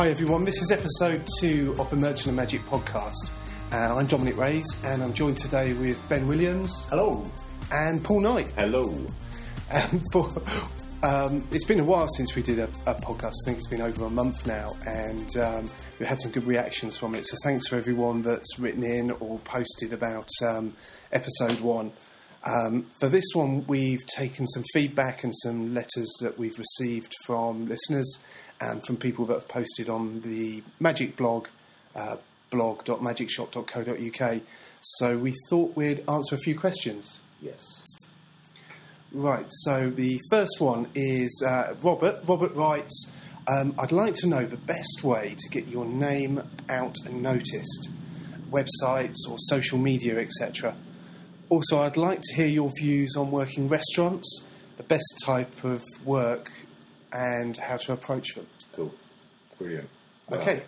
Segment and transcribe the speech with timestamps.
[0.00, 3.32] Hi everyone, this is episode two of the Merchant of Magic podcast.
[3.70, 7.30] Uh, I'm Dominic Rays and I'm joined today with Ben Williams Hello.
[7.70, 8.46] and Paul Knight.
[8.56, 8.84] Hello.
[9.70, 10.30] Um, for,
[11.02, 13.34] um, it's been a while since we did a, a podcast.
[13.44, 16.96] I think it's been over a month now, and um, we had some good reactions
[16.96, 17.26] from it.
[17.26, 20.74] So thanks for everyone that's written in or posted about um,
[21.12, 21.92] episode one.
[22.44, 27.68] Um, for this one, we've taken some feedback and some letters that we've received from
[27.68, 28.24] listeners
[28.60, 31.48] and from people that have posted on the Magic blog,
[31.94, 32.16] uh,
[32.50, 34.40] blog.magicshop.co.uk.
[34.80, 37.20] So we thought we'd answer a few questions.
[37.42, 37.84] Yes.
[39.12, 42.20] Right, so the first one is uh, Robert.
[42.26, 43.12] Robert writes,
[43.48, 47.90] um, I'd like to know the best way to get your name out and noticed,
[48.50, 50.76] websites or social media, etc.
[51.50, 56.50] Also, I'd like to hear your views on working restaurants, the best type of work,
[57.12, 58.46] and how to approach them.
[58.72, 58.94] Cool.
[59.58, 59.88] Brilliant.
[60.30, 60.64] Okay, Well,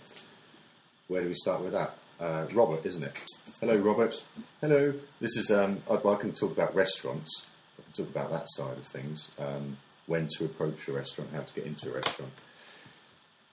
[1.07, 1.97] where do we start with that?
[2.19, 3.25] Uh, Robert, isn't it?
[3.61, 4.25] Hello, Robert.
[4.61, 4.93] Hello.
[5.21, 5.51] This is.
[5.53, 7.47] Um, I, I can talk about restaurants.
[7.79, 9.31] I can talk about that side of things.
[9.39, 12.33] Um, when to approach a restaurant, how to get into a restaurant.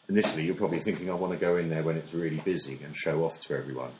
[0.09, 2.95] Initially, you're probably thinking, I want to go in there when it's really busy and
[2.95, 3.91] show off to everyone.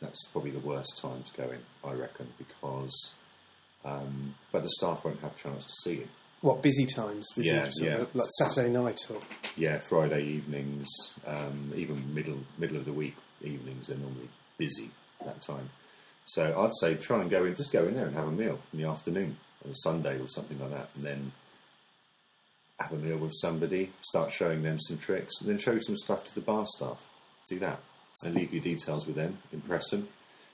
[0.00, 3.14] That's probably the worst time to go in, I reckon, because
[3.86, 6.08] um, but the staff won't have a chance to see you.
[6.40, 7.26] what busy times?
[7.34, 8.04] Busy Yeah, of yeah.
[8.14, 9.20] Like Saturday night or
[9.56, 10.88] yeah, Friday evenings,
[11.26, 14.90] um, even middle middle of the week evenings are normally busy
[15.24, 15.70] that time.
[16.26, 18.58] So I'd say try and go in, just go in there and have a meal
[18.72, 21.32] in the afternoon on a Sunday or something like that, and then
[22.80, 26.24] have a meal with somebody, start showing them some tricks, and then show some stuff
[26.24, 27.06] to the bar staff.
[27.48, 27.80] Do that
[28.24, 30.08] and leave your details with them, impress them,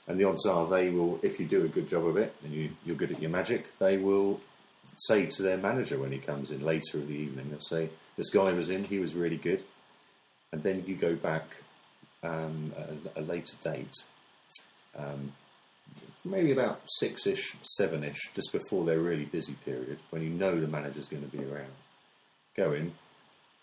[0.07, 2.53] and the odds are they will, if you do a good job of it and
[2.53, 4.41] you, you're good at your magic, they will
[4.97, 8.29] say to their manager when he comes in later in the evening, they'll say, This
[8.29, 9.63] guy was in, he was really good.
[10.51, 11.45] And then you go back
[12.21, 12.73] um,
[13.15, 13.93] a, a later date,
[14.95, 15.33] um,
[16.23, 20.59] maybe about six ish, seven ish, just before their really busy period, when you know
[20.59, 21.71] the manager's going to be around.
[22.55, 22.93] Go in,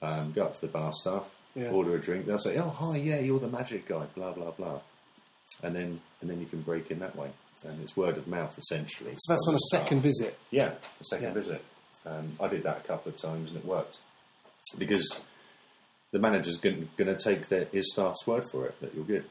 [0.03, 1.71] um, go up to the bar staff, Yeah.
[1.71, 2.27] order a drink.
[2.27, 4.81] They'll say, "Oh, hi, yeah, you're the magic guy." Blah blah blah,
[5.63, 7.31] and then and then you can break in that way.
[7.65, 9.13] And it's word of mouth essentially.
[9.17, 9.83] so that's on a staff.
[9.83, 10.39] second visit.
[10.51, 11.35] Yeah, a second Yeah.
[11.35, 11.65] visit.
[12.07, 13.99] Um, I did that a couple of times and it worked
[14.79, 15.23] because
[16.13, 19.25] the manager's going to take their, his staff's word for it that you're good.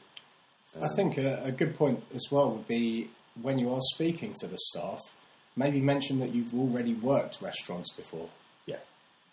[0.80, 3.08] I think a, a good point as well would be
[3.42, 5.00] when you are speaking to the staff,
[5.56, 8.28] maybe mention that you've already worked restaurants before,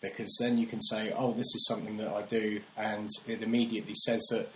[0.01, 3.95] because then you can say, "Oh, this is something that I do," and it immediately
[3.95, 4.49] says that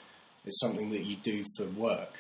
[0.46, 2.14] it's something that you do for work,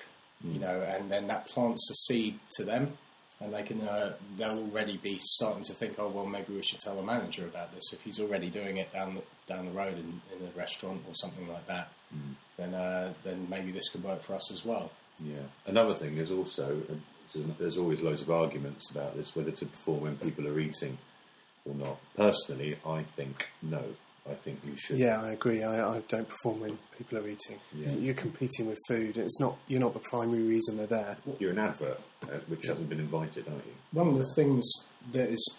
[0.43, 2.97] you know, and then that plants a seed to them,
[3.39, 6.79] and they can uh, they'll already be starting to think, "Oh, well, maybe we should
[6.79, 9.95] tell the manager about this if he's already doing it down the, down the road
[9.95, 11.89] in, in a restaurant or something like that."
[12.57, 14.91] Then, uh, then maybe this could work for us as well.
[15.23, 15.43] yeah.
[15.65, 20.01] Another thing is also uh, there's always loads of arguments about this whether to perform
[20.01, 20.97] when people are eating
[21.65, 21.97] or not.
[22.15, 23.83] Personally, I think no.
[24.29, 24.99] I think you should.
[24.99, 25.63] Yeah, I agree.
[25.63, 27.59] I, I don't perform when people are eating.
[27.73, 27.89] Yeah.
[27.93, 29.17] You're competing with food.
[29.17, 29.57] It's not.
[29.67, 31.17] You're not the primary reason they're there.
[31.39, 33.73] You're an advert uh, which hasn't been invited, aren't you?
[33.93, 34.63] One of the things
[35.11, 35.57] that is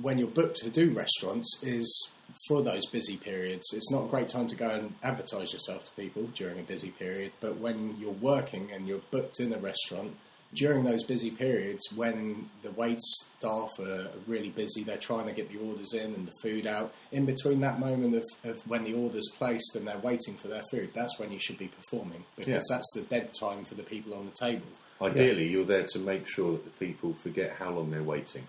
[0.00, 2.10] when you're booked to do restaurants is
[2.46, 3.66] for those busy periods.
[3.72, 6.90] It's not a great time to go and advertise yourself to people during a busy
[6.90, 10.16] period, but when you're working and you're booked in a restaurant
[10.54, 15.50] during those busy periods when the wait staff are really busy, they're trying to get
[15.52, 16.92] the orders in and the food out.
[17.12, 20.62] In between that moment of, of when the order's placed and they're waiting for their
[20.70, 22.60] food, that's when you should be performing because Yeah.
[22.76, 24.66] that's the dead time for the people on the table.
[25.02, 28.46] Ideally, you're there to make sure that the people forget how long they're waiting.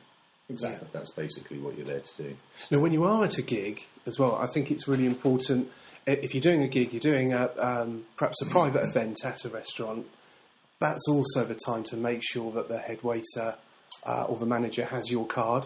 [0.49, 0.87] Exactly.
[0.91, 2.35] That's basically what you're there to do.
[2.71, 5.69] Now, when you are at a gig as well, I think it's really important.
[6.07, 9.49] If you're doing a gig, you're doing a um, perhaps a private event at a
[9.49, 10.07] restaurant.
[10.79, 13.55] That's also the time to make sure that the head waiter
[14.05, 15.65] uh, or the manager has your card,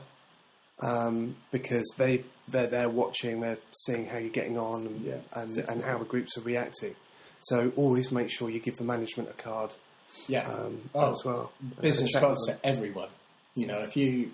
[0.81, 5.57] um, because they they're there watching, they're seeing how you're getting on and Yeah, and,
[5.57, 6.95] and how the groups are reacting.
[7.41, 9.75] So always make sure you give the management a card
[10.27, 10.47] Yeah.
[10.49, 11.51] um, Oh, as well.
[11.81, 13.09] business cards to everyone.
[13.55, 14.31] You know, if you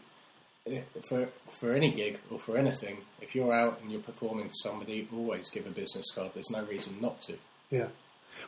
[1.08, 5.08] for for any gig or for anything, if you're out and you're performing to somebody,
[5.14, 6.32] always give a business card.
[6.34, 7.34] There's no reason not to.
[7.70, 7.88] Yeah.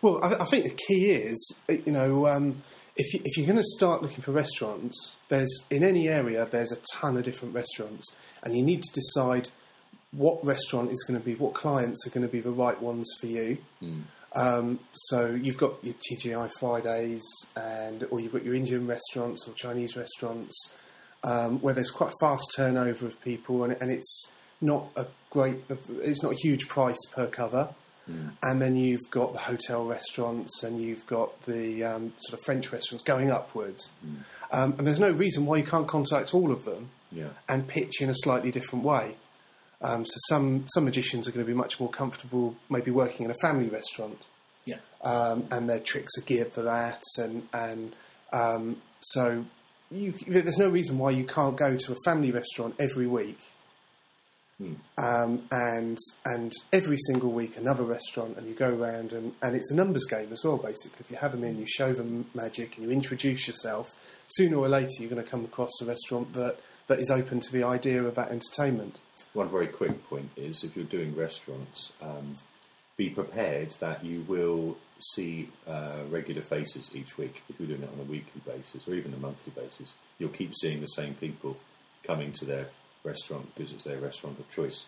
[0.02, 2.64] Well, I, I think the key is, uh, you know, um,
[2.96, 6.72] if, you, if you're going to start looking for restaurants, there's in any area there's
[6.72, 9.50] a ton of different restaurants, and you need to decide
[10.12, 13.10] what restaurant is going to be, what clients are going to be the right ones
[13.20, 13.58] for you.
[14.34, 17.24] Um, so you've got your TGI Fridays,
[17.56, 20.76] and or you've got your Indian restaurants or Chinese restaurants,
[21.24, 25.58] um, where there's quite a fast turnover of people, and, and it's not a great,
[26.02, 27.70] it's not a huge price per cover.
[28.08, 32.72] And then you've got the hotel restaurants, and you've got the um, sort of French
[32.72, 33.92] restaurants going upwards.
[34.52, 37.30] Um, and there's no reason why you can't contact all of them Yeah.
[37.48, 39.16] and pitch in a slightly different way.
[39.82, 43.32] Um, so some some magicians are going to be much more comfortable, maybe working in
[43.32, 44.20] a family restaurant,
[44.66, 44.78] Yeah.
[45.04, 47.02] um, and their tricks are geared for that.
[47.18, 47.96] And and
[48.34, 49.46] um, so
[49.90, 53.40] you, there's no reason why you can't go to a family restaurant every week,
[54.98, 59.72] um, and and every single week another restaurant, and you go around and, and it's
[59.72, 60.58] a numbers game as well.
[60.58, 63.92] Basically, if you have them in, you show them magic, and you introduce yourself.
[64.28, 67.52] Sooner or later, you're going to come across a restaurant that that is open to
[67.52, 69.00] the idea of that entertainment.
[69.34, 72.36] One very quick point is if you're doing restaurants, um,
[72.98, 77.42] be prepared that you will see uh, regular faces each week.
[77.50, 80.54] If you're doing it on a weekly basis or even a monthly basis, you'll keep
[80.54, 81.58] seeing the same people
[82.04, 82.68] coming to their
[83.04, 84.86] restaurant because it's their restaurant of choice,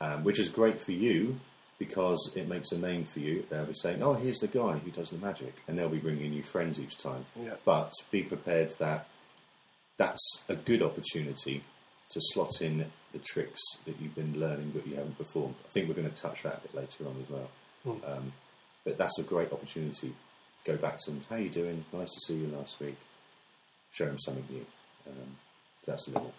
[0.00, 1.38] um, which is great for you
[1.78, 3.44] because it makes a name for you.
[3.48, 6.24] They'll be saying, "Oh, here's the guy who does the magic," and they'll be bringing
[6.24, 7.26] you new friends each time.
[7.40, 7.54] Yeah.
[7.64, 9.06] But be prepared that
[9.96, 11.62] that's a good opportunity
[12.10, 15.54] to slot in the tricks that you've been learning but you haven't performed.
[15.68, 17.50] I think we're going to touch that a bit later on as well.
[18.06, 18.32] Um,
[18.84, 20.14] but that's a great opportunity.
[20.64, 21.20] Go back to them.
[21.28, 21.84] How you doing?
[21.92, 22.96] Nice to see you last week.
[23.92, 24.66] Show them something new.
[25.06, 25.36] Um,
[25.82, 26.32] so that's a little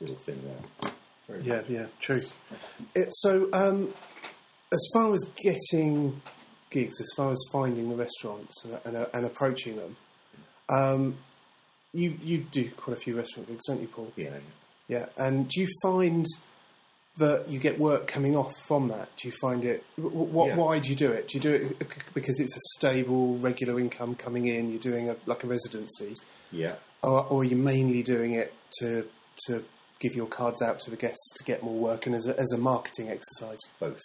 [0.00, 0.92] little thing there.
[1.28, 2.20] Very Yeah, yeah, true.
[2.94, 3.92] It, so, um,
[4.72, 6.20] as far as getting
[6.70, 9.96] gigs, as far as finding the restaurants and, and, and approaching them,
[10.68, 11.16] um,
[11.92, 14.12] you you do quite a few restaurant gigs, don't you, Paul?
[14.16, 14.38] Yeah,
[14.88, 16.26] Yeah, and do you find
[17.18, 19.08] that you get work coming off from that?
[19.16, 19.84] Do you find it?
[19.96, 20.48] What?
[20.48, 20.56] Yeah.
[20.56, 21.28] Why do you do it?
[21.28, 24.70] Do you do it because it's a stable, regular income coming in?
[24.70, 26.14] You're doing a, like a residency,
[26.52, 26.74] yeah.
[27.02, 29.06] or, or are you mainly doing it to
[29.46, 29.64] to
[30.00, 32.52] give your cards out to the guests to get more work and as a, as
[32.52, 33.58] a marketing exercise?
[33.80, 34.00] Both.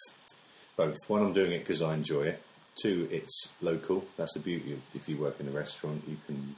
[0.76, 0.96] Both.
[1.08, 2.42] One, I'm doing it because I enjoy it.
[2.80, 4.06] Two, it's local.
[4.16, 6.56] That's the beauty of if you work in a restaurant, you can.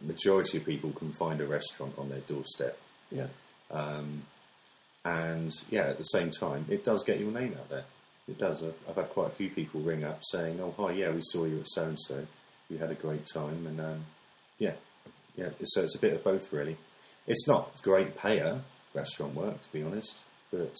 [0.00, 2.78] Majority of people can find a restaurant on their doorstep.
[3.10, 3.26] Yeah,
[5.04, 7.84] And yeah, at the same time, it does get your name out there.
[8.28, 8.62] It does.
[8.62, 11.44] I've, I've had quite a few people ring up saying, "Oh, hi, yeah, we saw
[11.44, 12.26] you at so and so.
[12.70, 14.04] We had a great time." And um,
[14.58, 14.74] yeah,
[15.36, 15.48] yeah.
[15.64, 16.76] So it's a bit of both, really.
[17.30, 18.60] It's not great payer
[18.94, 20.74] restaurant work, to be honest, but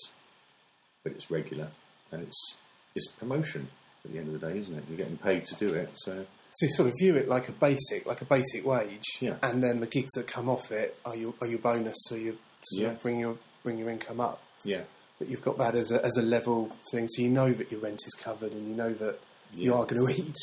[1.05, 1.69] but it's regular
[2.13, 2.57] and it's
[2.95, 3.69] it's promotion
[4.05, 4.85] at the end of the day, isn't it?
[4.89, 7.53] You're getting paid to do it, so so you sort of view it like a
[7.53, 9.37] basic, like a basic wage, Yeah.
[9.43, 12.39] and then the gigs that come off it are your are your bonus, so you
[12.73, 12.89] Yeah.
[12.91, 14.43] of bring your bring your income up.
[14.65, 14.83] yeah,
[15.19, 17.81] But you've got that as a as a level thing, so you know that your
[17.81, 19.21] rent is covered, and you know that
[19.55, 20.37] you are going to eat.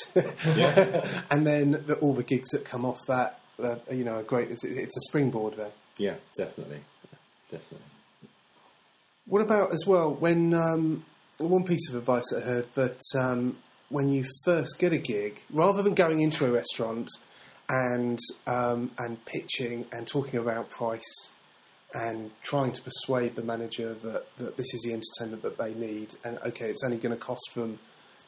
[0.58, 1.22] Yeah.
[1.32, 4.52] and then the, all the gigs that come off that, uh, you know, are great.
[4.52, 5.72] It's, it's a springboard then.
[5.98, 6.82] Yeah, definitely,
[7.52, 7.86] definitely.
[9.26, 11.04] What about as well when um,
[11.38, 13.58] one piece of advice I heard that um,
[13.90, 17.10] when you first get a gig, rather than going into a restaurant
[17.70, 21.34] and um, and pitching and talking about price
[21.94, 26.16] and trying to persuade the manager that, that this is the entertainment that they need
[26.24, 27.80] and okay, it's only going to cost them,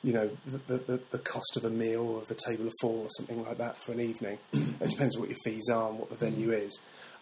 [0.02, 3.10] you know, the, the, the cost of a meal or the table of four or
[3.18, 4.38] something like that for an evening.
[4.54, 6.80] it depends what your fees are and what the venue is.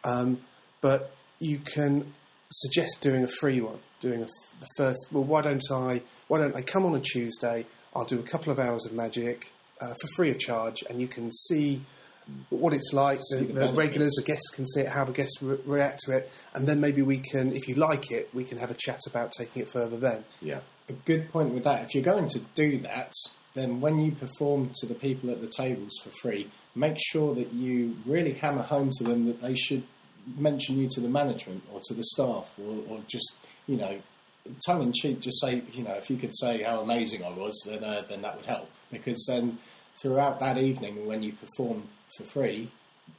[0.08, 0.40] Um,
[0.82, 2.14] but you can
[2.50, 4.28] suggest doing a free one, doing a,
[4.60, 5.08] the first.
[5.12, 6.02] Well, why don't I?
[6.28, 7.66] Why don't I come on a Tuesday?
[7.96, 11.08] I'll do a couple of hours of magic uh, for free of charge, and you
[11.08, 11.82] can see
[12.50, 13.20] what it's like.
[13.32, 16.18] The, the the regulars, the guests can see it, how the guests re- react to
[16.18, 19.00] it, and then maybe we can, if you like it, we can have a chat
[19.08, 19.98] about taking it further.
[19.98, 20.60] Then, Yeah,
[20.90, 21.84] a good point with that.
[21.86, 23.14] If you're going to do that,
[23.54, 27.54] then when you perform to the people at the tables for free, make sure that
[27.54, 29.84] you really hammer home to them that they should
[30.36, 33.36] mention you to the management or to the staff, or, or just
[33.68, 34.00] you know,
[34.66, 37.62] tongue in cheek, just say you know, if you could say how amazing I was,
[37.66, 39.58] then uh, then that would help because then
[40.02, 41.84] throughout that evening when you perform
[42.18, 42.72] for free.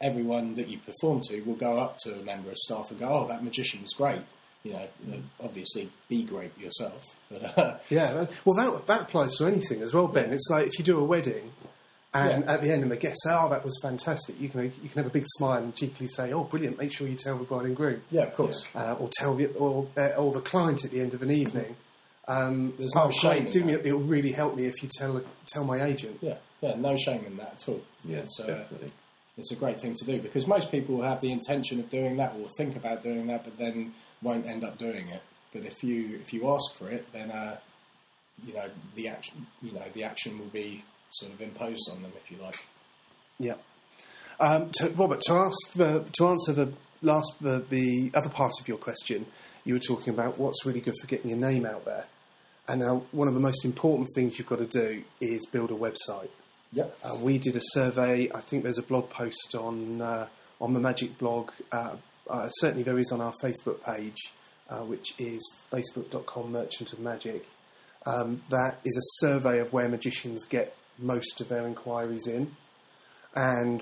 [0.03, 3.09] Everyone that you perform to will go up to a member of staff and go,
[3.09, 4.21] "Oh, that magician was great."
[4.63, 4.89] You know,
[5.43, 10.07] obviously be great yourself, but uh, yeah, well, that that applies to anything as well,
[10.07, 10.31] Ben.
[10.31, 11.53] It's like if you do a wedding.
[12.27, 12.53] And Yeah.
[12.53, 15.03] at the end, and the guests say, "Oh, that was fantastic." You can you can
[15.03, 16.79] have a big smile and cheekily say, "Oh, brilliant!
[16.79, 18.65] Make sure you tell the bride and groom." Yeah, of course.
[18.75, 21.77] uh, or tell the or, uh, or the client at the end of an evening.
[22.27, 23.45] Um, There's no oh, shame great!
[23.47, 23.73] in Do me.
[23.75, 26.19] It'll really help me if you tell tell my agent.
[26.21, 27.81] Yeah, yeah, no shame in that at all.
[28.05, 28.93] yeah, it's, uh, definitely.
[29.39, 32.17] it's a great thing to do because most people will have the intention of doing
[32.19, 35.23] that or think about doing that, but then won't end up doing it.
[35.53, 37.57] But if you if you ask for it, then uh,
[38.47, 42.13] you know the action you know the action will be sort of imposed on them,
[42.17, 42.67] if you like.
[43.39, 43.55] Yeah.
[44.41, 46.73] Um, to, Robert, to ask the, to answer the
[47.03, 49.27] last the, the other part of your question,
[49.65, 52.07] you were talking about what's really good for getting your name out there.
[52.67, 55.75] And now, one of the most important things you've got to do is build a
[55.75, 56.29] website.
[56.73, 56.99] Yep.
[57.03, 58.31] Uh, we did a survey.
[58.35, 60.27] I think there's a blog post on uh,
[60.61, 61.51] on the Magic blog.
[61.73, 61.97] Uh,
[62.29, 64.33] uh, certainly, there is on our Facebook page,
[64.69, 67.49] uh, which is facebook.com Merchant of Magic.
[68.05, 72.57] Um, that is a survey of where magicians get most of their inquiries in,
[73.35, 73.81] and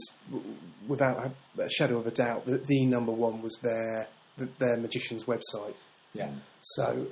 [0.87, 4.09] without a shadow of a doubt, the, the number one was their
[4.59, 5.77] their magician's website.
[6.13, 6.31] Yeah.
[6.61, 7.07] So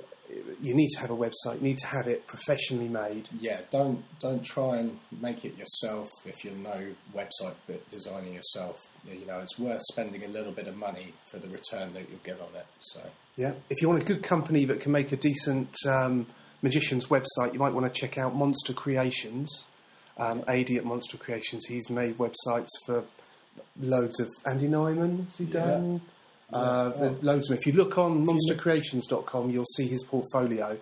[0.61, 1.55] you need to have a website.
[1.55, 3.29] You need to have it professionally made.
[3.39, 8.79] Yeah, don't don't try and make it yourself if you're no website but designing yourself.
[9.07, 12.19] You know, it's worth spending a little bit of money for the return that you'll
[12.23, 12.65] get on it.
[12.79, 13.01] So
[13.35, 13.53] Yeah.
[13.69, 16.27] If you want a good company that can make a decent um,
[16.61, 19.67] magician's website, you might want to check out Monster Creations.
[20.17, 23.03] Um, AD at Monster Creations, he's made websites for
[23.79, 25.25] loads of Andy Nyman.
[25.27, 26.01] Has he done?
[26.53, 27.09] Uh, Yeah.
[27.21, 27.57] Loads of them.
[27.57, 30.77] If you look on monstercreations.com, you'll see his portfolio.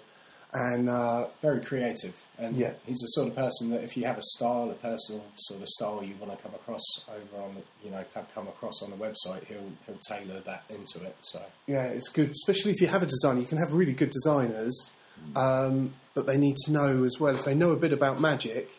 [0.55, 2.73] And uh, very creative, and Yeah.
[2.85, 5.67] he's the sort of person that if you have a style, a personal sort of
[5.67, 8.91] style you want to come across over on, the, you know, have come across on
[8.91, 11.15] the website, he'll he'll tailor that into it.
[11.21, 13.39] So Yeah, it's good, especially if you have a designer.
[13.39, 14.91] You can have really good designers,
[15.35, 17.33] um, but they need to know as well.
[17.33, 18.69] If they know a bit about magic,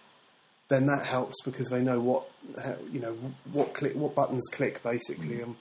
[0.75, 2.25] then that helps because they know what
[2.63, 3.17] how, you know
[3.53, 5.55] what click what buttons click basically, and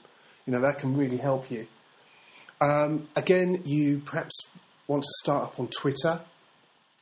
[0.46, 1.66] you know that can really help you.
[2.60, 4.34] Um, again, you perhaps
[4.86, 6.20] want to start up on Twitter.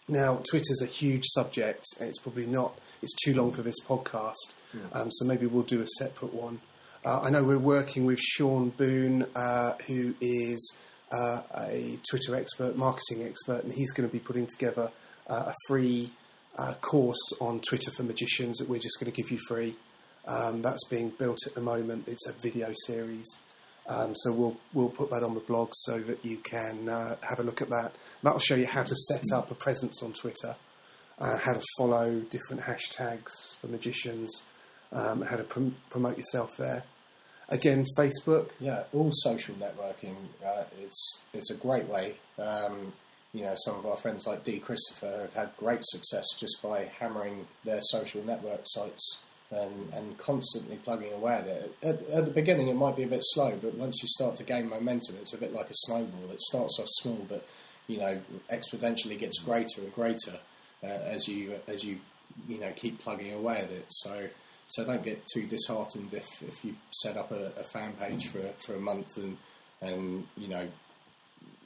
[0.09, 2.78] Now, Twitter's a huge subject, and it's probably not.
[3.02, 4.54] It's too long for this podcast,
[4.92, 6.61] um, so maybe we'll do a separate one.
[7.04, 10.78] Uh, I know we're working with Sean Boone, uh, who is
[11.12, 14.90] uh, a Twitter expert, marketing expert, and he's going to be putting together
[15.28, 16.12] uh, a free
[16.59, 19.76] uh, course on Twitter for magicians that we're just going to give you free.
[20.26, 22.06] Um, that's being built at the moment.
[22.06, 23.26] It's a video series.
[23.88, 27.40] Um, so we'll we'll put that on the blog so that you can uh, have
[27.40, 27.92] a look at that.
[28.23, 30.54] That'll show you how to set up a presence on Twitter,
[31.18, 34.47] uh, how to follow different hashtags for magicians,
[34.92, 36.85] um, how to prom- promote yourself there.
[37.49, 38.50] Again, Facebook.
[38.61, 40.14] yeah, all social networking,
[40.47, 42.14] uh, it's it's a great way.
[42.38, 42.92] Um,
[43.33, 46.91] you know, some of our friends like Dee Christopher have had great success just by
[46.99, 49.19] hammering their social network sites
[49.51, 51.77] and, and constantly plugging away at it.
[51.83, 54.45] At, at the beginning, it might be a bit slow, but once you start to
[54.45, 56.31] gain momentum, it's a bit like a snowball.
[56.31, 57.47] It starts off small, but
[57.87, 58.21] you know,
[58.51, 60.39] exponentially gets greater and greater
[60.83, 61.99] uh, as you as you
[62.49, 63.87] you know keep plugging away at it.
[63.89, 64.29] So.
[64.69, 68.41] So don't get too disheartened if, if you set up a, a fan page for
[68.65, 69.37] for a month and
[69.83, 70.67] and you know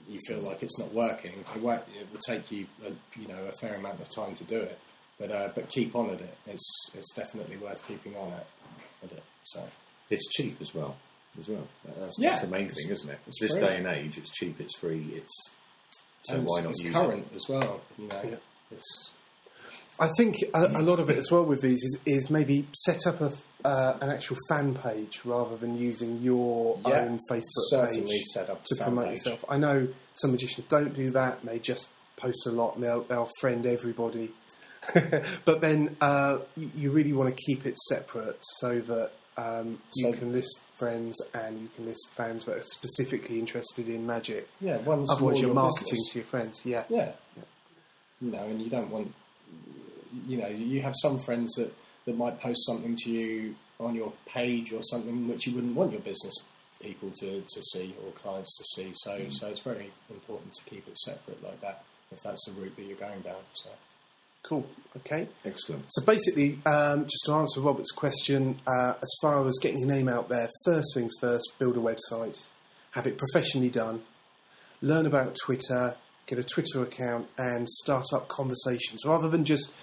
[0.08, 1.32] you feel like it's not working.
[1.54, 4.44] It, won't, it will take you a, you know a fair amount of time to
[4.44, 4.78] do it,
[5.18, 6.36] but uh, but keep on at it.
[6.46, 8.46] It's it's definitely worth keeping on at,
[9.02, 9.22] with it.
[9.44, 9.62] So
[10.10, 10.96] It's cheap as well.
[11.38, 11.66] As well,
[11.98, 12.30] that's, Yeah.
[12.30, 13.18] that's the main thing, isn't it?
[13.26, 13.60] It's this free.
[13.60, 15.34] day and age, it's cheap, it's free, it's
[16.22, 17.80] so and why it's, not it's use current as well.
[17.98, 18.36] You know, Yeah.
[18.70, 19.10] it's
[19.98, 23.06] I think a, a lot of it as well with these is, is maybe set
[23.06, 23.32] up a,
[23.64, 28.64] uh, an actual fan page rather than using your Yeah, own Facebook page set up
[28.66, 29.12] to promote page.
[29.12, 29.44] yourself.
[29.48, 33.30] I know some magicians don't do that; they just post a lot and they'll, they'll
[33.40, 34.32] friend everybody.
[35.44, 40.12] but then uh, you, you really want to keep it separate so that um, you
[40.12, 44.48] can list friends and you can list fans that are specifically interested in magic.
[44.60, 44.76] yeah.
[44.78, 46.12] One's Otherwise, you're your marketing business.
[46.12, 46.62] to your friends.
[46.64, 46.84] Yeah.
[46.88, 47.12] Yeah.
[48.20, 49.12] You know, and you don't want,
[50.26, 51.72] you know, you have some friends that,
[52.04, 55.92] that might post something to you on your page or something which you wouldn't want
[55.92, 56.34] your business
[56.80, 58.92] people to, to see or clients to see.
[58.94, 62.76] So, so it's very important to keep it separate like that if that's the route
[62.76, 63.42] that you're going down.
[63.52, 63.70] So,
[64.46, 64.64] Cool.
[64.98, 65.28] Okay.
[65.44, 65.86] Excellent.
[65.88, 70.08] So basically, um, just to answer Robert's question, uh, as far as getting your name
[70.08, 72.46] out there, first things first, build a website,
[72.92, 74.02] have it professionally done,
[74.80, 75.96] learn about Twitter,
[76.26, 79.74] get a Twitter account, and start up conversations rather than just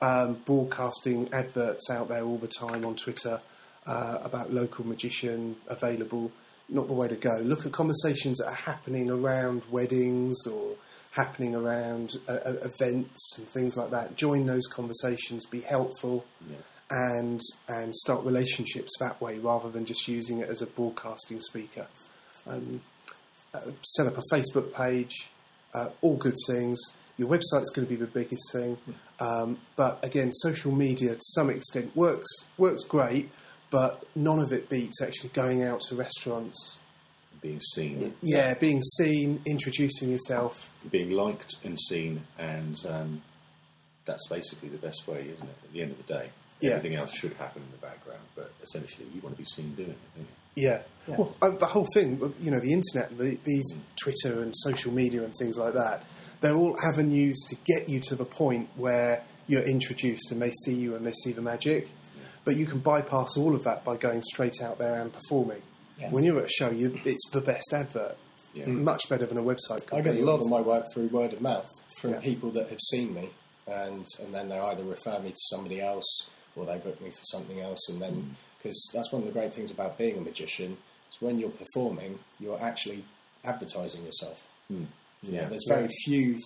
[0.00, 3.40] um, broadcasting adverts out there all the time on Twitter
[3.86, 6.30] uh, about local magician available.
[6.68, 7.38] Not the way to go.
[7.42, 10.74] Look at conversations that are happening around weddings or
[11.12, 14.16] happening around uh, uh, events and things like that.
[14.16, 15.46] Join those conversations.
[15.46, 16.26] Be helpful
[16.90, 21.86] and and start relationships that way rather than just using it as a broadcasting speaker.
[22.46, 22.82] Um,
[23.54, 25.30] uh, set up a Facebook page,
[25.74, 26.78] uh, all good things.
[27.16, 28.78] Your website's going to be the biggest thing,
[29.20, 33.30] um, but again, social media to some extent works works great,
[33.70, 36.78] but none of it beats actually going out to restaurants.
[37.40, 40.70] Being seen, Yeah, being seen, introducing yourself.
[40.90, 43.22] being liked and seen, and um,
[44.06, 45.56] that's basically the best way, isn't it?
[45.64, 46.72] At the end of the day, Yeah.
[46.72, 49.90] everything else should happen in the background, but essentially, you want to be seen doing
[49.90, 49.98] it.
[50.16, 50.82] Don't Yeah.
[51.06, 51.16] Yeah.
[51.16, 53.72] Well, uh, the whole thing, you know, the internet, the, these
[54.02, 56.04] Twitter and social media and things like that,
[56.40, 60.74] they're all avenues to get you to the point where you're introduced and they see
[60.74, 61.88] you and they see the magic.
[62.44, 65.62] But you can bypass all of that by going straight out there and performing.
[65.98, 66.10] Yeah.
[66.10, 68.16] When you're at a show, you, it's the best advert.
[68.54, 68.66] Yeah.
[68.66, 68.82] Mm.
[68.82, 69.92] Much better than a website.
[69.92, 71.68] I get a lot of my work through word of mouth
[72.00, 72.20] from Yeah.
[72.20, 73.30] people that have seen me,
[73.66, 77.24] and and then they either refer me to somebody else or they book me for
[77.24, 78.28] something else, and then mm.
[78.56, 80.78] because that's one of the great things about being a magician
[81.10, 83.04] is when you're performing, you're actually
[83.44, 84.46] advertising yourself.
[84.72, 84.86] Mm.
[85.22, 85.48] You know, Yeah.
[85.48, 86.36] there's very few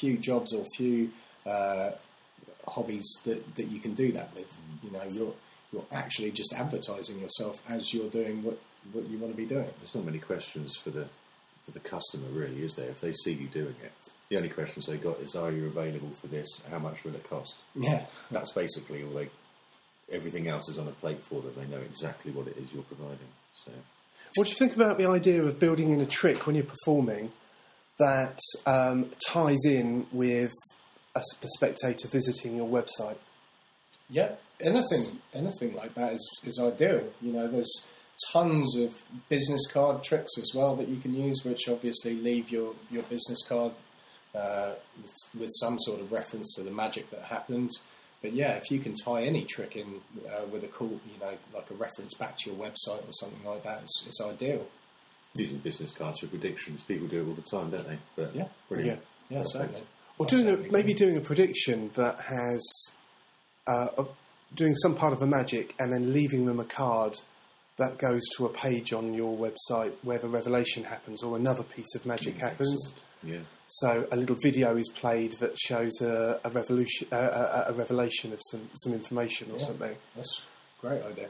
[0.00, 1.10] few jobs or few
[1.46, 1.92] uh,
[2.66, 4.52] hobbies that, that you can do that with.
[4.82, 5.34] You know, you're
[5.72, 8.58] you're actually just advertising yourself as you're doing what,
[8.92, 9.68] what you want to be doing.
[9.80, 11.06] There's not many questions for the
[11.64, 12.88] for the customer, really, is there?
[12.90, 13.92] If they see you doing it,
[14.28, 16.46] the only questions they got is, "Are you available for this?
[16.70, 19.28] How much will it cost?" Yeah, That's basically all they.
[20.12, 21.52] Everything else is on a plate for them.
[21.56, 23.26] They know exactly what it is you're providing.
[23.54, 23.72] So
[24.36, 27.32] What do you think about the idea of building in a trick when you're performing
[27.98, 30.52] that um, ties in with
[31.14, 31.22] a
[31.56, 33.16] spectator visiting your website?
[34.08, 37.04] Yeah, anything anything like that is, is ideal.
[37.20, 37.86] You know, there's
[38.32, 38.94] tons of
[39.28, 43.42] business card tricks as well that you can use, which obviously leave your, your business
[43.46, 43.72] card
[44.34, 44.72] uh,
[45.02, 47.70] with, with some sort of reference to the magic that happened.
[48.22, 51.34] But yeah, if you can tie any trick in uh, with a cool, you know,
[51.54, 54.66] like a reference back to your website or something like that, it's, it's ideal.
[55.38, 57.98] Using business cards for predictions, people do it all the time, don't they?
[58.16, 58.48] But Yeah.
[58.68, 59.02] brilliant.
[59.28, 59.52] Yeah, Perfect.
[59.52, 59.82] certainly.
[60.18, 62.62] Or doing a, maybe doing a prediction that has
[63.66, 64.04] uh, a,
[64.54, 67.18] doing some part of a magic and then leaving them a card
[67.78, 71.94] that goes to a page on your website where the revelation happens or another piece
[71.94, 72.72] of magic happens.
[72.94, 73.04] Excellent.
[73.24, 73.40] Yeah.
[73.66, 78.40] So a little video is played that shows a, a revolution, a, a revelation of
[78.50, 79.66] some, some information or Yeah.
[79.66, 79.96] something.
[80.14, 81.28] That's a great idea.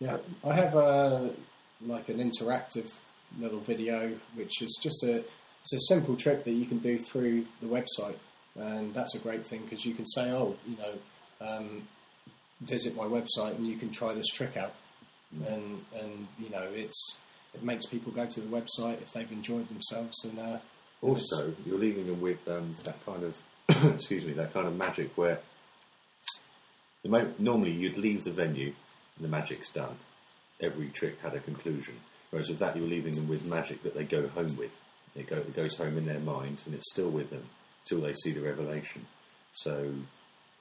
[0.00, 1.30] Yeah, I have a
[1.86, 2.90] like an interactive
[3.38, 5.22] little video, which is just a
[5.62, 8.16] it's a simple trick that you can do through the website,
[8.58, 11.82] and that's a great thing because you can say, oh, you know, um,
[12.62, 14.74] visit my website and you can try this trick out,
[15.46, 17.16] and and you know it's
[17.54, 20.58] it makes people go to the website if they've enjoyed themselves and uh,
[21.02, 23.34] Also, you're leaving them with um, that kind of,
[23.94, 25.40] excuse me, that kind of magic where
[27.02, 28.72] the mo- normally you'd leave the venue
[29.16, 29.96] and the magic's done.
[30.60, 31.96] Every trick had a conclusion.
[32.30, 34.78] Whereas with that, you're leaving them with magic that they go home with.
[35.16, 37.44] It, go, it goes home in their mind and it's still with them
[37.88, 39.06] till they see the revelation.
[39.52, 39.92] So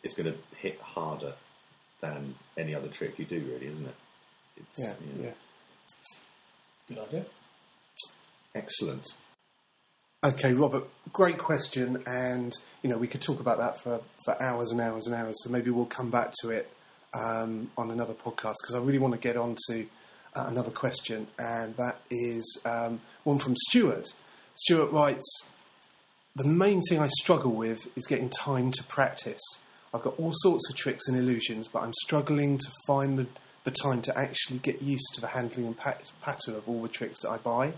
[0.04, 1.34] it's going to hit harder
[2.02, 3.96] than any other trick you do, really, isn't it?
[4.58, 5.34] It's, Yeah, you know, yeah.
[6.88, 7.26] good idea.
[8.56, 9.06] Excellent.
[10.24, 12.52] Okay, Robert, great question, and
[12.82, 15.36] you know we could talk about that for, for hours and hours and hours.
[15.44, 16.70] So maybe we'll come back to it
[17.14, 19.86] um, on another podcast because I really want to get on to
[20.40, 24.08] uh, another question, and that is um, one from Stuart.
[24.56, 25.50] Stuart writes,
[26.36, 29.42] "The main thing I struggle with is getting time to practice.
[29.94, 33.28] I've got all sorts of tricks and illusions, but I'm struggling to find the,
[33.64, 36.90] the time to actually get used to the handling and pat- pattern of all the
[36.90, 37.74] tricks that I buy."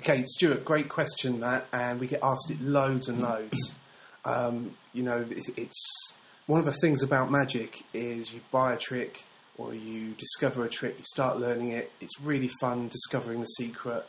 [0.00, 3.76] Okay, Stuart, great question that, and we get asked it loads and loads.
[4.24, 6.14] Um, you know, it, it's
[6.46, 9.24] one of the things about magic is you buy a trick
[9.58, 11.92] or you discover a trick, you start learning it.
[12.00, 14.04] It's really fun discovering the secret,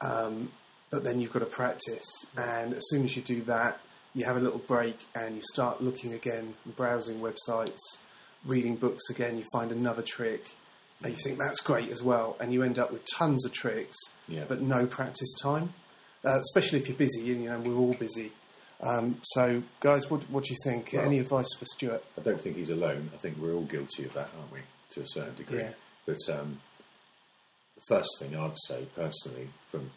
[0.00, 0.50] um,
[0.90, 2.26] but then you've got to practice.
[2.36, 3.80] And as soon as you do that,
[4.14, 7.78] you have a little break and you start looking again, browsing websites,
[8.44, 9.36] reading books again.
[9.36, 10.46] You find another trick,
[11.02, 13.96] and you think that's great as well, and you end up with tons of tricks,
[14.28, 14.44] Yeah.
[14.48, 15.74] but no practice time.
[16.24, 18.32] Uh, especially if you're busy, and you know we're all busy.
[18.84, 20.90] Um, so, guys, what, what do you think?
[20.92, 22.04] Well- Any advice for Stuart?
[22.18, 23.10] I don't think he's alone.
[23.14, 25.60] I think we're all guilty of that, aren't we, to a certain degree?
[25.60, 25.72] Yeah.
[26.06, 26.60] But um,
[27.76, 29.90] the first thing I'd say personally, from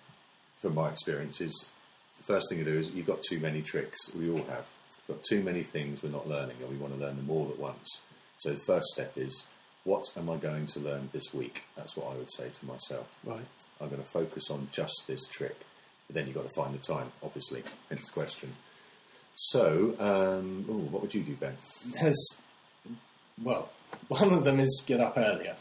[0.62, 1.70] from my experience, is
[2.18, 3.98] the first thing to do is you've got too many tricks.
[4.16, 4.66] We all have.
[5.08, 7.50] We've got too many things we're not learning, and we want to learn them all
[7.52, 7.88] at once.
[8.38, 9.46] So the first step is,
[9.84, 11.64] what am I going to learn this week?
[11.76, 13.08] That's what I would say to myself.
[13.24, 13.46] Right.
[13.82, 15.56] I'm going to focus on just this trick.
[16.08, 17.64] But then you've got to find the time, obviously.
[17.90, 18.54] Hence the question.
[19.40, 21.54] So, um, ooh, what would you do, Ben?
[22.02, 22.40] There's,
[23.42, 23.70] well,
[24.08, 25.56] one of them is get up earlier.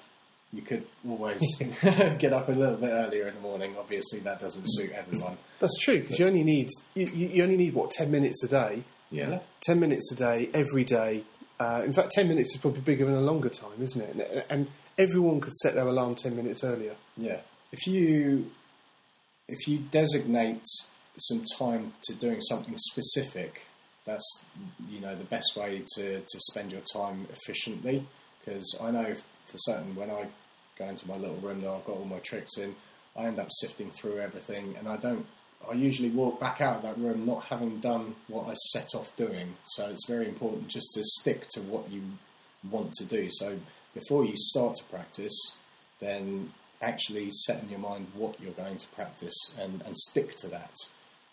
[0.50, 3.74] You could always get up a little bit earlier in the morning.
[3.78, 5.36] Obviously, that doesn't suit everyone.
[5.60, 8.84] That's true because you only need you, you only need what ten minutes a day.
[9.10, 9.40] Yeah.
[9.60, 11.24] Ten minutes a day, every day.
[11.60, 14.10] Uh, in fact, ten minutes is probably bigger than a longer time, isn't it?
[14.10, 16.94] And, and everyone could set their alarm ten minutes earlier.
[17.18, 17.40] Yeah.
[17.72, 18.50] If you
[19.48, 20.64] if you designate
[21.18, 23.66] some time to doing something specific,
[24.04, 24.44] that's
[24.88, 28.06] you know the best way to, to spend your time efficiently.
[28.44, 30.28] Because I know for certain when I
[30.78, 32.74] go into my little room that I've got all my tricks in.
[33.16, 35.26] I end up sifting through everything, and I don't.
[35.68, 39.14] I usually walk back out of that room not having done what I set off
[39.16, 39.54] doing.
[39.64, 42.02] So it's very important just to stick to what you
[42.70, 43.28] want to do.
[43.30, 43.58] So
[43.94, 45.56] before you start to practice,
[45.98, 46.52] then
[46.82, 50.74] actually set in your mind what you're going to practice and, and stick to that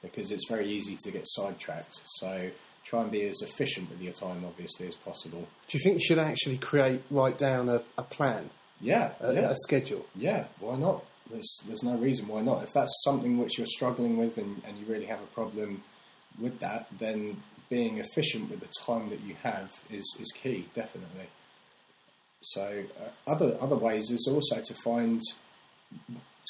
[0.03, 1.95] because it's very easy to get sidetracked.
[2.05, 2.51] So
[2.83, 5.47] try and be as efficient with your time, obviously, as possible.
[5.69, 8.49] Do you think you should actually create, write down a, a plan,
[8.81, 10.05] Yeah, a, yeah, a schedule?
[10.15, 10.45] yeah.
[10.59, 11.03] Why not?
[11.31, 12.63] There's there's no reason why not.
[12.63, 15.81] If that's something which you're struggling with and, and you really have a problem
[16.39, 21.27] with that, then being efficient with the time that you have is, is key, definitely.
[22.41, 25.21] So uh, other other ways is also to find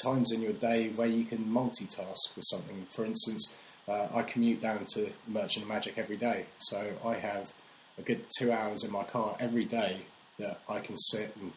[0.02, 2.86] times in your day where you can multitask with something.
[2.90, 3.54] For instance,
[3.88, 7.52] uh, I commute down to Merchant of Magic every day, so I have
[7.98, 9.98] a good two hours in my car every day
[10.38, 11.52] that I can sit and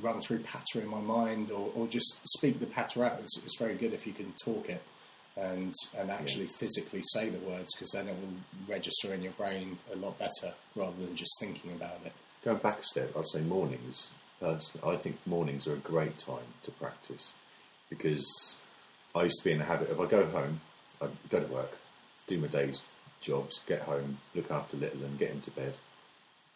[0.00, 3.20] run through patter in my mind or, or just speak the patter out.
[3.20, 4.82] It's, it's very good if you can talk it
[5.36, 9.76] and and actually physically say the words because then it will register in your brain
[9.92, 12.12] a lot better rather than just thinking about it.
[12.44, 14.10] Going back a step, I'd say mornings.
[14.40, 17.32] Personally, I think mornings are a great time to practice
[17.88, 18.56] because
[19.14, 20.60] I used to be in the habit of I go home,
[21.00, 21.78] I go to work,
[22.26, 22.84] do my day's
[23.20, 25.74] jobs, get home, look after little, and get into bed.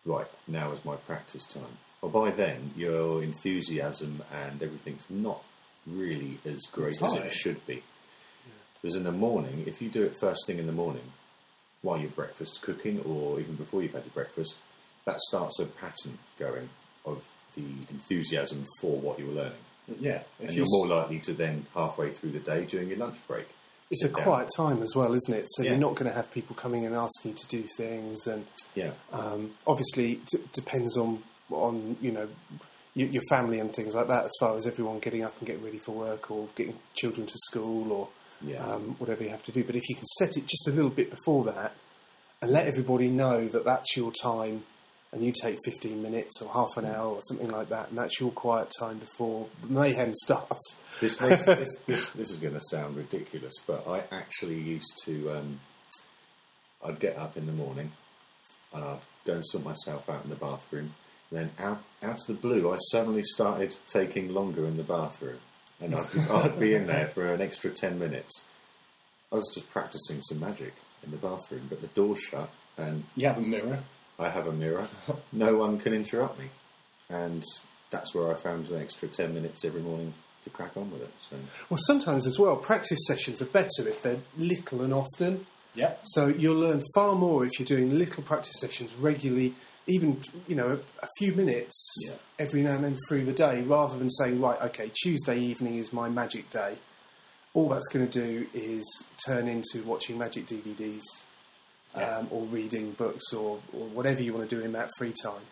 [0.05, 1.79] Right now is my practice time.
[2.01, 5.43] Well, by then your enthusiasm and everything's not
[5.87, 7.83] really as great as it should be.
[8.81, 11.13] Because in the morning, if you do it first thing in the morning,
[11.83, 14.57] while your breakfast's cooking, or even before you've had your breakfast,
[15.05, 16.69] that starts a pattern going
[17.05, 19.59] of the enthusiasm for what you're learning.
[20.01, 23.19] Yeah, and you you're more likely to then, halfway through the day during your lunch
[23.27, 23.47] break,
[23.91, 24.23] It's a down.
[24.25, 25.47] quiet time as well, isn't it?
[25.49, 25.71] So Yeah.
[25.71, 28.91] you're not going to have people coming and asking you to do things, and Yeah.
[29.13, 32.29] um, obviously d- depends on on you know
[32.95, 34.25] your, your family and things like that.
[34.27, 37.35] As far as everyone getting up and getting ready for work, or getting children to
[37.47, 38.09] school, or
[38.43, 38.63] Yeah.
[38.65, 39.65] um, whatever you have to do.
[39.65, 41.73] But if you can set it just a little bit before that,
[42.43, 44.65] and let everybody know that that's your time,
[45.13, 48.21] and you take 15 minutes or half an hour or something like that, and that's
[48.21, 50.81] your quiet time before mayhem starts.
[51.01, 55.31] This, makes, this, this, this is going to sound ridiculous, but I actually used to.
[55.33, 55.61] Um,
[56.85, 57.91] I'd get up in the morning
[58.73, 60.95] and I'd go and sort myself out in the bathroom.
[61.31, 65.39] Then out, out of the blue, I suddenly started taking longer in the bathroom,
[65.81, 68.45] and I'd, be- I'd be in there for an extra ten minutes.
[69.31, 70.73] I was just practicing some magic
[71.05, 73.81] in the bathroom, but the door shut, and you have a mirror.
[74.19, 74.89] I have a mirror.
[75.33, 76.47] No one can interrupt me,
[77.11, 77.45] and
[77.91, 81.11] that's where I found an extra ten minutes every morning to crack on with it.
[81.19, 81.37] So
[81.69, 85.47] Well, sometimes as well, practice sessions are better if they're little and often.
[85.75, 89.55] Yeah, So you'll learn far more if you're doing little practice sessions regularly,
[89.87, 91.77] even you know a, a few minutes
[92.09, 92.17] Yeah.
[92.39, 95.93] every now and then through the day, rather than saying right, okay, Tuesday evening is
[95.93, 96.79] my magic day.
[97.55, 101.03] All that's going to do is turn into watching magic DVDs
[101.99, 102.19] Yeah.
[102.19, 105.43] um, or reading books or, or whatever you want to do in that free time.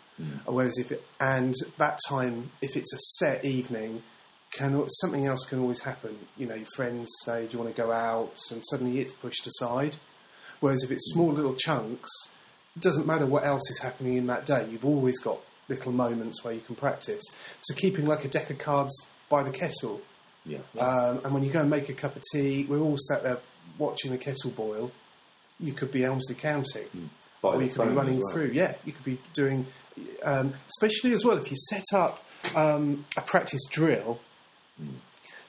[0.47, 4.03] Whereas if it, and that time, if it's a set evening,
[4.51, 6.17] can something else can always happen.
[6.39, 9.47] You know, your friends say, "Do you want to go out?" and suddenly it's pushed
[9.47, 9.97] aside.
[10.61, 12.11] Whereas if it's small little chunks,
[12.75, 14.67] it doesn't matter what else is happening in that day.
[14.71, 17.23] You've always got little moments where you can practice.
[17.61, 18.95] So keeping like a deck of cards
[19.29, 20.01] by the kettle,
[20.47, 23.23] yeah, um, and when you go and make a cup of tea, we're all sat
[23.23, 23.41] there
[23.79, 24.93] watching the kettle boil.
[25.59, 27.11] You could be Elmsley counting,
[27.43, 28.33] By or you could be running well.
[28.33, 28.51] through.
[28.53, 29.67] Yeah, you could be doing,
[30.23, 34.21] um, especially as well if you set up um, a practice drill.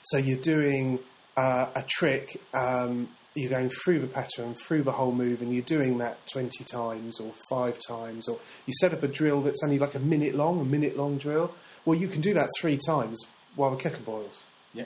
[0.02, 1.00] So you're doing
[1.36, 2.40] uh, a trick.
[2.54, 6.64] Um, you're going through the pattern, through the whole move, and you're doing that 20
[6.64, 10.34] times or five times, or you set up a drill that's only like a minute
[10.34, 11.54] long, a minute long drill.
[11.86, 14.44] Well, you can do that three times while the kettle boils.
[14.74, 14.86] yeah,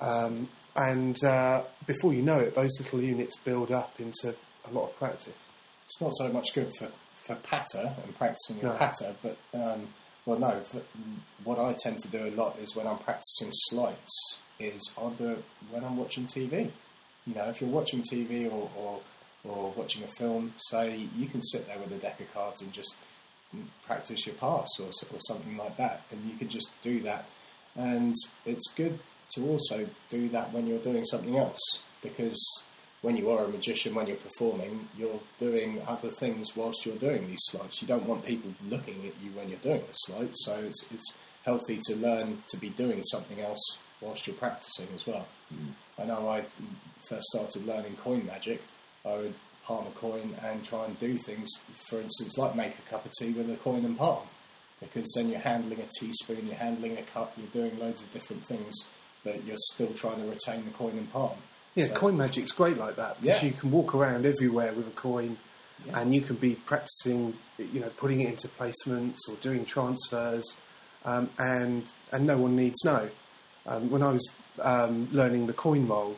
[0.00, 4.34] Um, and uh, before you know it, those little units build up into
[4.68, 5.34] a lot of practice.
[5.84, 6.88] it's not so much good for,
[7.24, 8.78] for patter and practicing your No.
[8.78, 9.88] patter, but um,
[10.24, 10.62] well, no.
[11.44, 15.30] What I tend to do a lot is when I'm practicing sleights, is I'll do
[15.30, 16.70] it when I'm watching TV.
[17.26, 19.00] You know, if you're watching TV or, or
[19.44, 22.72] or watching a film, say you can sit there with a deck of cards and
[22.72, 22.94] just
[23.86, 27.24] practice your pass or, or something like that, and you can just do that.
[27.76, 28.14] And
[28.44, 28.98] it's good
[29.30, 31.60] to also do that when you're doing something else
[32.02, 32.38] because
[33.02, 37.28] when you are a magician, when you're performing, you're doing other things whilst you're doing
[37.28, 37.80] these sleights.
[37.80, 41.12] You don't want people looking at you when you're doing the sleight, so it's, it's
[41.44, 45.28] healthy to learn to be doing something else whilst you're practicing as well.
[45.54, 45.72] Mm.
[45.98, 46.44] I know I
[47.08, 48.62] first started learning coin magic,
[49.04, 51.48] I would palm a coin and try and do things,
[51.88, 54.26] for instance, like make a cup of tea with a coin and palm.
[54.80, 58.44] because then you're handling a teaspoon, you're handling a cup, you're doing loads of different
[58.44, 58.74] things,
[59.24, 61.36] but you're still trying to retain the coin and palm.
[61.74, 63.48] Yeah, So- coin magic's great like that because Yeah.
[63.50, 65.36] you can walk around everywhere with a coin,
[65.86, 66.00] Yeah.
[66.00, 70.56] and you can be practicing, you know, putting it into placements or doing transfers,
[71.04, 73.10] um, and and no one needs to know.
[73.66, 74.26] Um, when I was
[74.60, 76.16] um, learning the coin roll,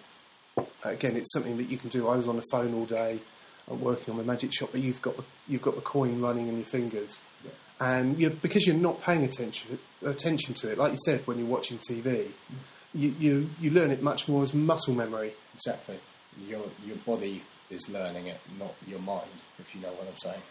[0.84, 2.08] again, it's something that you can do.
[2.08, 3.20] I was on the phone all day,
[3.70, 6.48] uh, working on the magic shop, but you've got the, you've got the coin running
[6.48, 7.50] in your fingers, Yeah.
[7.80, 11.46] and you're, because you're not paying attention attention to it, like you said when you're
[11.48, 12.28] watching TV,
[12.94, 15.32] you, you you learn it much more as muscle memory.
[15.54, 15.98] Exactly.
[16.46, 20.42] Your your body is learning it, not your mind, if you know what I'm saying.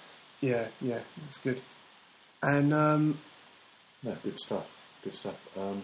[0.41, 1.59] Yeah, yeah, it's good.
[2.41, 3.19] And um,
[4.03, 4.75] No, good stuff.
[5.03, 5.57] Good stuff.
[5.57, 5.83] Um,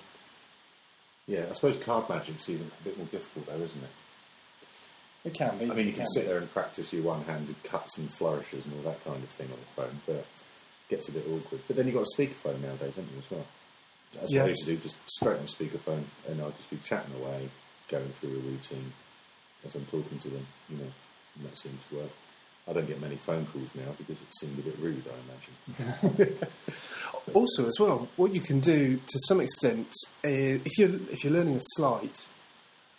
[1.28, 3.90] yeah, I suppose card magic's even a bit more difficult, though, isn't it?
[5.26, 5.66] It can be.
[5.70, 6.08] I mean, you can be.
[6.14, 9.48] sit there and practice your one-handed cuts and flourishes and all that kind of thing
[9.48, 10.26] on the phone, but it
[10.90, 11.62] gets a bit awkward.
[11.68, 13.46] But then you've got a speakerphone nowadays, haven't you, as well?
[14.20, 16.78] That's what I used to do, just straight on the speakerphone, and I'd just be
[16.78, 17.50] chatting away,
[17.90, 18.94] going through a routine
[19.66, 20.92] as I'm talking to them, you know,
[21.38, 22.12] and that seemed to work.
[22.68, 26.38] I don't get many phone calls now because it seemed a bit rude, I imagine.
[27.34, 29.88] also, as well, what you can do to some extent,
[30.24, 32.30] is, if you're if you're learning a sleight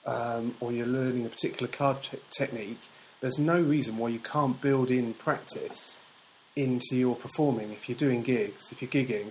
[0.05, 2.81] um, or you're learning a particular card te- technique,
[3.21, 5.99] there's no reason why you can't build in practice
[6.55, 7.73] into your performing.
[7.73, 9.31] If you're doing gigs, if you're gigging,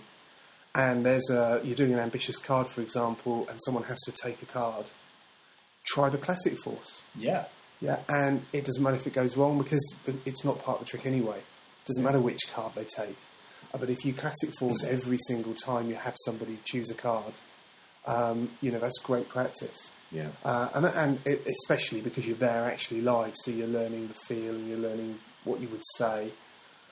[0.75, 4.41] and there's a you're doing an ambitious card, for example, and someone has to take
[4.41, 4.85] a card,
[5.85, 7.01] try the classic force.
[7.17, 7.45] Yeah.
[7.81, 10.89] Yeah, and it doesn't matter if it goes wrong because it's not part of the
[10.89, 11.38] trick anyway.
[11.38, 13.17] It doesn't matter which card they take.
[13.73, 17.33] Uh, But if you classic force every single time you have somebody choose a card,
[18.05, 19.91] um, you know that's great practice.
[20.11, 20.29] Yeah.
[20.43, 24.55] Uh, and and it, especially because you're there actually live, so you're learning the feel
[24.55, 26.31] and you're learning what you would say,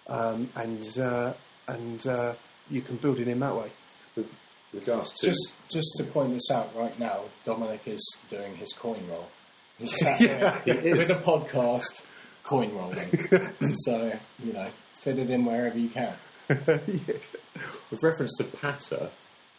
[0.07, 1.33] um, and uh,
[1.67, 2.33] and uh,
[2.73, 3.71] you can build it in that way.
[4.15, 4.33] With
[4.73, 9.01] regards to Just just to point this out right now, Dominic is doing his coin
[9.09, 9.29] roll.
[9.77, 10.19] He's sat
[10.65, 12.03] there with a podcast,
[12.43, 13.09] coin rolling.
[13.85, 14.67] so you know,
[14.99, 16.13] fit it in wherever you can.
[16.49, 19.09] With reference to patter,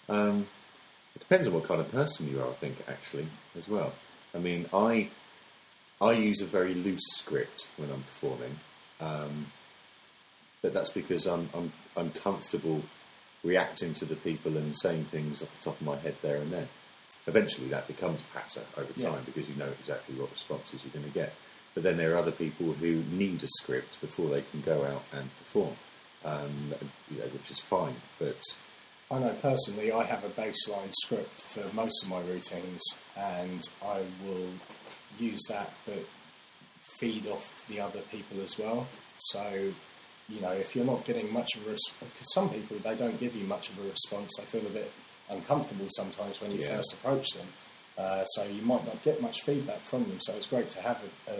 [0.08, 0.46] um,
[1.14, 2.48] it depends on what kind of person you are.
[2.48, 3.92] I think actually as well.
[4.34, 5.08] I mean, I
[6.00, 8.56] I use a very loose script when I'm performing,
[9.00, 9.46] um,
[10.60, 12.82] but that's because I'm I'm I'm comfortable
[13.44, 16.50] reacting to the people and saying things off the top of my head there and
[16.50, 16.68] then.
[17.26, 19.10] Eventually, that becomes patter over Yeah.
[19.10, 21.32] time because you know exactly what responses you're going to get.
[21.74, 25.04] But then there are other people who need a script before they can go out
[25.12, 25.74] and perform,
[26.24, 26.74] um,
[27.10, 27.94] you know, which is fine.
[28.18, 28.38] But
[29.10, 32.82] I know personally, I have a baseline script for most of my routines,
[33.16, 34.50] and I will
[35.18, 36.04] use that, but
[36.98, 38.86] feed off the other people as well.
[39.16, 39.72] So,
[40.28, 43.18] you know, if you're not getting much of a response, because some people they don't
[43.20, 44.90] give you much of a response, they feel a bit
[45.30, 46.76] uncomfortable sometimes when you Yeah.
[46.76, 47.46] first approach them.
[47.96, 50.18] Uh, so you might not get much feedback from them.
[50.20, 51.36] So it's great to have a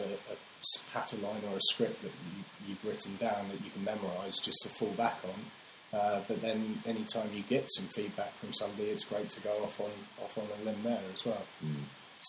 [0.92, 4.58] pattern line or a script that you, you've written down that you can memorise just
[4.62, 5.98] to fall back on.
[5.98, 9.80] Uh, but then, anytime you get some feedback from somebody, it's great to go off
[9.80, 9.90] on
[10.22, 11.42] off on a limb there as well.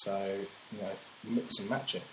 [0.04, 0.38] So
[0.72, 0.92] you know,
[1.24, 2.04] mix and match it.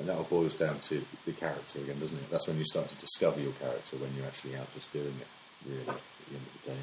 [0.00, 2.30] And that all boils down to the character again, doesn't it?
[2.30, 5.26] That's when you start to discover your character when you're actually out just doing it.
[5.68, 6.78] Really, at the end of the day.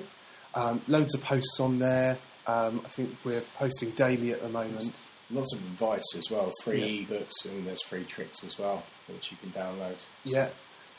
[0.55, 2.17] Um, loads of posts on there.
[2.47, 4.95] Um, I think we're posting daily at the moment.
[5.31, 9.37] Lots of advice as well, free ebooks, and there's free tricks as well, which you
[9.37, 9.95] can download.
[10.25, 10.49] Yeah.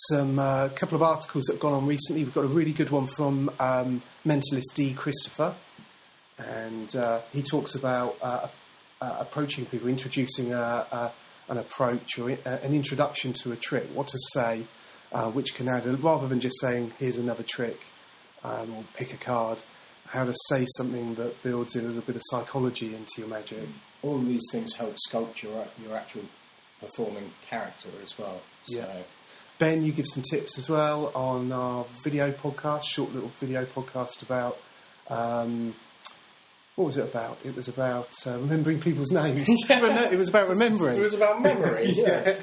[0.09, 2.23] Some uh, couple of articles that have gone on recently.
[2.25, 5.55] We've got a really good one from um, mentalist Dee Christopher,
[6.39, 8.47] and uh, he talks about uh,
[9.01, 11.13] uh, approaching people, introducing a, a,
[11.49, 14.63] an approach or a, an introduction to a trick, what to say,
[15.13, 17.81] uh, which can add, rather than just saying, here's another trick,
[18.45, 19.59] um, or pick a card,
[20.09, 23.69] how to say something that builds in a little bit of psychology into your magic.
[24.03, 26.23] All of these things help sculpt your your actual
[26.81, 28.41] performing character as well.
[28.65, 29.03] So, Yeah.
[29.59, 34.23] Ben, you give some tips as well on our video podcast, short little video podcast
[34.23, 34.57] about
[35.11, 35.75] um,
[36.77, 37.37] what was it about?
[37.45, 39.47] It was about uh, remembering people's names.
[39.69, 40.99] it was about remembering.
[40.99, 41.85] It was about memory.
[41.89, 42.37] Yeah.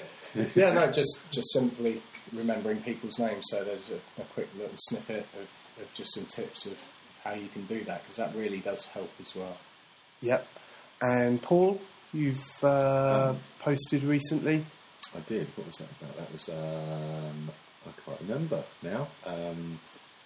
[0.55, 2.01] yeah, no, just just simply
[2.33, 3.45] remembering people's names.
[3.47, 6.77] So there's a, a quick little snippet of, of just some tips of
[7.23, 9.57] how you can do that because that really does help as well.
[10.21, 10.47] Yep.
[11.01, 11.79] And Paul,
[12.13, 14.65] you've uh, posted recently.
[15.15, 15.47] I did.
[15.55, 16.17] What was that about?
[16.17, 17.51] That was um,
[17.85, 19.07] I can't remember now.
[19.25, 19.79] Um,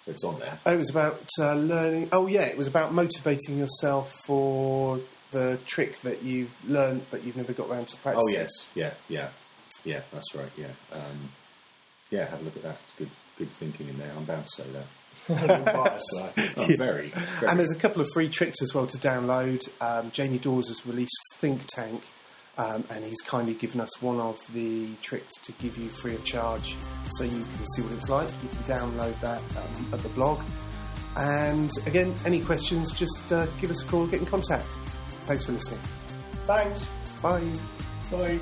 [0.08, 0.60] it's on there.
[0.66, 2.10] Oh, it was about uh, learning.
[2.12, 5.00] Oh, yeah, it was about motivating yourself for
[5.32, 8.24] the trick that you've learned but you've never got around to practice.
[8.26, 9.30] Oh yes, yeah, yeah,
[9.86, 10.02] yeah.
[10.12, 10.52] That's right.
[10.58, 11.30] Yeah, um,
[12.10, 12.26] yeah.
[12.26, 12.78] Have a look at that.
[12.84, 14.12] It's good, good thinking in there.
[14.16, 14.86] I'm bound to say that.
[15.28, 16.30] Bias, though.
[16.58, 17.48] Oh, very, very.
[17.48, 19.62] And there's a couple of free tricks as well to download.
[19.82, 22.02] Um, Jamie Dawes has released Think Tank,
[22.58, 26.24] um, and he's kindly given us one of the tricks to give you free of
[26.26, 26.76] charge,
[27.12, 28.30] so you can see what it's like.
[28.44, 30.42] You can download that um, at the blog.
[31.18, 34.68] And again, any questions, just uh, give us a call, get in contact.
[35.28, 35.80] Thanks for listening.
[36.48, 36.88] Thanks.
[37.22, 37.48] Bye.
[38.10, 38.40] Bye.